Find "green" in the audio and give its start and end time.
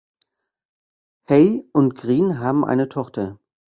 1.93-2.39